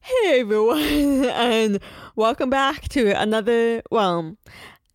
Hey 0.00 0.40
everyone, 0.40 0.78
and 1.24 1.80
welcome 2.16 2.48
back 2.50 2.88
to 2.90 3.10
another. 3.10 3.82
Well, 3.90 4.36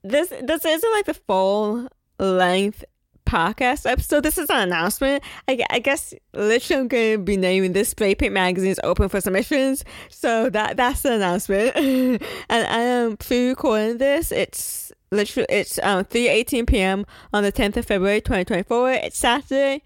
this 0.03 0.29
this 0.29 0.65
isn't 0.65 0.91
like 0.91 1.05
the 1.05 1.13
full 1.13 1.87
length 2.19 2.83
podcast 3.25 3.89
episode. 3.89 4.23
This 4.23 4.37
is 4.37 4.49
an 4.49 4.61
announcement. 4.61 5.23
I, 5.47 5.63
I 5.69 5.79
guess 5.79 6.13
literally 6.33 6.81
I'm 6.81 6.87
going 6.87 7.11
to 7.13 7.23
be 7.23 7.37
naming 7.37 7.73
this 7.73 7.89
Spray 7.89 8.15
Paint 8.15 8.33
Magazine 8.33 8.71
is 8.71 8.79
open 8.83 9.09
for 9.09 9.21
submissions. 9.21 9.83
So 10.09 10.49
that 10.49 10.77
that's 10.77 11.01
the 11.01 11.13
announcement. 11.13 11.75
and 11.75 12.19
I 12.49 12.79
am 12.79 13.17
pre-recording 13.17 13.97
this. 13.97 14.31
It's 14.31 14.91
literally 15.11 15.47
it's 15.49 15.79
um 15.83 16.05
3:18 16.05 16.65
p.m. 16.65 17.05
on 17.33 17.43
the 17.43 17.51
10th 17.51 17.77
of 17.77 17.85
February 17.85 18.21
2024. 18.21 18.91
It's 18.93 19.17
Saturday. 19.17 19.83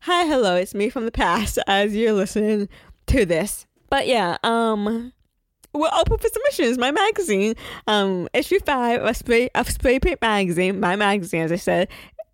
Hi, 0.00 0.24
hello. 0.24 0.56
It's 0.56 0.74
me 0.74 0.90
from 0.90 1.04
the 1.04 1.12
past 1.12 1.58
as 1.66 1.94
you're 1.94 2.12
listening 2.12 2.68
to 3.06 3.24
this. 3.24 3.66
But 3.94 4.08
yeah, 4.08 4.38
um, 4.42 5.12
we're 5.72 5.88
open 5.96 6.18
for 6.18 6.26
submissions. 6.26 6.78
My 6.78 6.90
magazine, 6.90 7.54
um, 7.86 8.28
issue 8.34 8.58
five 8.58 9.00
of 9.02 9.16
Spray 9.16 9.50
of 9.54 9.70
Spray 9.70 10.00
Paint 10.00 10.20
Magazine, 10.20 10.80
my 10.80 10.96
magazine, 10.96 11.42
as 11.42 11.52
I 11.52 11.56
said, 11.58 11.88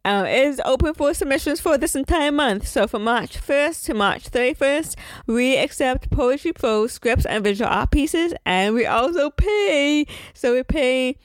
uh, 0.06 0.24
is 0.26 0.62
open 0.64 0.94
for 0.94 1.12
submissions 1.12 1.60
for 1.60 1.76
this 1.76 1.94
entire 1.94 2.32
month. 2.32 2.66
So 2.66 2.86
from 2.86 3.04
March 3.04 3.38
1st 3.38 3.84
to 3.84 3.92
March 3.92 4.30
31st, 4.30 4.96
we 5.26 5.58
accept 5.58 6.10
poetry, 6.10 6.54
prose, 6.54 6.92
scripts, 6.92 7.26
and 7.26 7.44
visual 7.44 7.70
art 7.70 7.90
pieces, 7.90 8.32
and 8.46 8.74
we 8.74 8.86
also 8.86 9.28
pay. 9.28 10.06
So 10.32 10.54
we 10.54 10.62
pay 10.62 11.18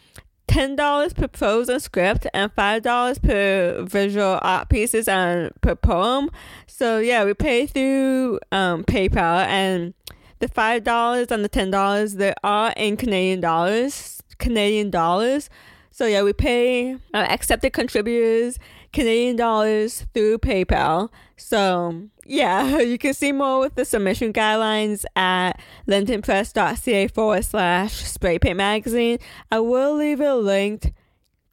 ten 0.47 0.75
dollars 0.75 1.13
per 1.13 1.29
prose 1.29 1.69
and 1.69 1.81
script 1.81 2.27
and 2.33 2.51
five 2.51 2.81
dollars 2.81 3.19
per 3.19 3.83
visual 3.83 4.37
art 4.41 4.67
pieces 4.67 5.07
and 5.07 5.51
per 5.61 5.75
poem. 5.75 6.29
So 6.67 6.99
yeah, 6.99 7.23
we 7.23 7.33
pay 7.33 7.67
through 7.67 8.41
um, 8.51 8.83
PayPal 8.83 9.45
and 9.45 9.93
the 10.39 10.47
five 10.47 10.83
dollars 10.83 11.27
and 11.31 11.43
the 11.43 11.49
ten 11.49 11.71
dollars 11.71 12.15
they 12.15 12.33
are 12.43 12.73
in 12.77 12.97
Canadian 12.97 13.41
dollars. 13.41 14.21
Canadian 14.37 14.89
dollars. 14.89 15.49
So 15.91 16.05
yeah, 16.05 16.23
we 16.23 16.33
pay 16.33 16.93
uh, 16.93 16.97
accepted 17.13 17.71
contributors 17.71 18.59
Canadian 18.91 19.35
dollars 19.35 20.05
through 20.13 20.39
PayPal. 20.39 21.09
So 21.37 22.09
yeah, 22.25 22.79
you 22.79 22.97
can 22.97 23.13
see 23.13 23.31
more 23.31 23.59
with 23.59 23.75
the 23.75 23.85
submission 23.85 24.33
guidelines 24.33 25.05
at 25.15 25.53
lintonpress.ca 25.87 27.07
forward 27.07 27.45
slash 27.45 27.93
spray 27.93 28.39
paint 28.39 28.57
magazine. 28.57 29.19
I 29.51 29.59
will 29.59 29.95
leave 29.95 30.21
it 30.21 30.33
linked. 30.33 30.91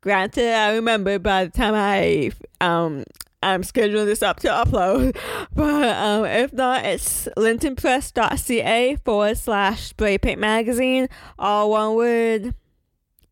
Granted, 0.01 0.53
I 0.53 0.75
remember 0.75 1.19
by 1.19 1.45
the 1.45 1.51
time 1.51 1.75
I 1.75 2.33
um 2.61 3.05
I'm 3.43 3.63
scheduling 3.63 4.07
this 4.07 4.23
up 4.23 4.41
to 4.41 4.49
upload. 4.49 5.17
But 5.55 5.97
um, 5.97 6.25
if 6.25 6.53
not, 6.53 6.85
it's 6.85 7.29
lintonpress.ca 7.37 8.97
forward 9.05 9.37
slash 9.37 9.89
spray 9.89 10.17
paint 10.17 10.41
magazine, 10.41 11.09
all 11.39 11.71
one 11.71 11.95
word. 11.95 12.55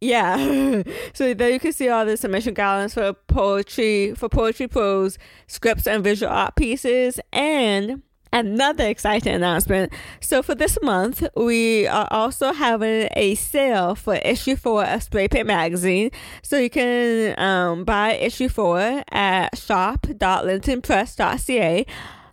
Yeah. 0.00 0.82
so 1.12 1.34
there 1.34 1.50
you 1.50 1.60
can 1.60 1.72
see 1.72 1.88
all 1.88 2.04
the 2.04 2.16
submission 2.16 2.54
guidelines 2.54 2.94
for 2.94 3.12
poetry, 3.12 4.14
for 4.14 4.28
poetry 4.28 4.68
prose, 4.68 5.18
scripts, 5.46 5.86
and 5.86 6.02
visual 6.04 6.32
art 6.32 6.56
pieces. 6.56 7.20
And 7.32 8.02
another 8.32 8.86
exciting 8.86 9.34
announcement. 9.34 9.92
So 10.20 10.42
for 10.42 10.54
this 10.54 10.78
month, 10.82 11.26
we 11.36 11.86
are 11.86 12.08
also 12.10 12.52
having 12.52 13.08
a 13.16 13.34
sale 13.34 13.94
for 13.94 14.16
issue 14.16 14.56
four 14.56 14.84
of 14.84 15.02
Spray 15.02 15.28
Paint 15.28 15.46
Magazine. 15.46 16.10
So 16.42 16.58
you 16.58 16.68
can 16.70 17.38
um, 17.38 17.84
buy 17.84 18.14
issue 18.14 18.48
four 18.48 19.02
at 19.10 19.58
shop.lintonpress.ca. 19.58 21.86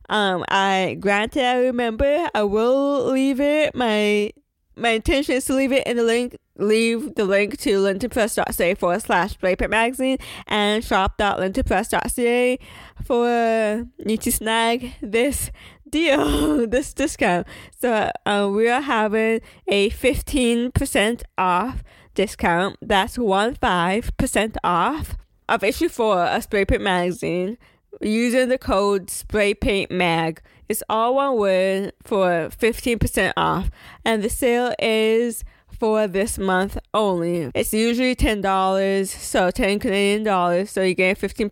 Um, 0.10 0.46
I 0.48 0.96
granted, 1.00 1.44
I 1.44 1.58
remember, 1.60 2.30
I 2.34 2.44
will 2.44 3.12
leave 3.12 3.42
it. 3.42 3.76
My 3.76 4.32
my 4.78 4.90
intention 4.90 5.36
is 5.36 5.46
to 5.46 5.56
leave 5.56 5.72
it 5.72 5.86
in 5.88 5.98
the 5.98 6.04
link 6.04 6.38
leave 6.58 7.16
the 7.16 7.26
link 7.26 7.58
to 7.60 7.80
lintonpress.ca 7.80 8.76
forward 8.76 9.02
slash 9.02 9.32
spray 9.32 9.56
Paint 9.56 9.72
magazine 9.72 10.18
and 10.48 10.84
shop.lintonpress.ca 10.84 12.60
for 13.04 13.88
you 14.06 14.18
to 14.18 14.32
snag 14.32 14.94
this 15.02 15.52
deal, 15.92 16.68
this 16.70 16.94
discount. 16.94 17.48
So 17.80 18.12
uh, 18.26 18.50
we 18.52 18.70
are 18.70 18.82
having 18.82 19.42
a 19.68 19.90
15% 19.90 21.24
off 21.38 21.84
discount. 22.14 22.78
That's 22.82 23.18
one 23.18 23.56
five 23.56 24.16
percent 24.18 24.58
off 24.64 25.16
of 25.48 25.64
issue 25.64 25.90
four 25.90 26.24
of 26.24 26.44
Spray 26.44 26.66
Paint 26.66 26.82
magazine 26.82 27.58
using 28.02 28.50
the 28.50 28.58
code 28.58 29.10
Spray 29.10 29.54
Paint 29.54 29.92
Mag. 29.92 30.42
It's 30.70 30.84
all 30.90 31.16
one 31.16 31.38
word 31.38 31.94
for 32.04 32.50
15% 32.50 33.34
off, 33.38 33.70
and 34.04 34.22
the 34.22 34.30
sale 34.30 34.74
is 34.80 35.46
for 35.80 36.08
this 36.08 36.38
month 36.38 36.78
only. 36.94 37.52
It's 37.54 37.74
usually 37.74 38.16
ten 38.16 38.42
dollars, 38.42 39.12
so 39.12 39.52
ten 39.52 39.80
Canadian 39.80 40.24
dollars. 40.24 40.72
So 40.72 40.82
you 40.82 40.94
get 40.94 41.18
15 41.18 41.50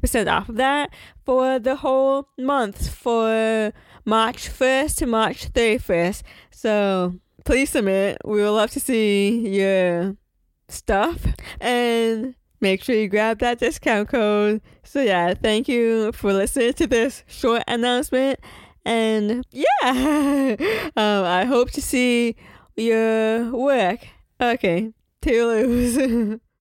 percent 0.00 0.28
off 0.28 0.48
of 0.48 0.56
that 0.56 0.90
for 1.24 1.58
the 1.58 1.76
whole 1.76 2.28
month 2.38 2.88
for 2.88 3.72
March 4.04 4.48
first 4.48 4.98
to 4.98 5.06
March 5.06 5.46
thirty 5.46 5.78
first. 5.78 6.24
So 6.50 7.14
please 7.44 7.70
submit. 7.70 8.18
We 8.24 8.42
would 8.42 8.50
love 8.50 8.70
to 8.72 8.80
see 8.80 9.48
your 9.48 10.16
stuff 10.68 11.26
and 11.60 12.34
make 12.60 12.82
sure 12.82 12.94
you 12.94 13.08
grab 13.08 13.40
that 13.40 13.58
discount 13.58 14.08
code. 14.08 14.62
So 14.84 15.02
yeah, 15.02 15.34
thank 15.34 15.68
you 15.68 16.12
for 16.12 16.32
listening 16.32 16.72
to 16.74 16.86
this 16.86 17.24
short 17.26 17.62
announcement. 17.68 18.40
And 18.84 19.44
yeah, 19.50 19.66
um, 20.96 21.24
I 21.24 21.44
hope 21.44 21.70
to 21.72 21.82
see 21.82 22.36
your 22.76 23.50
work. 23.52 24.00
Okay, 24.40 24.92
toodaloo. 25.20 26.40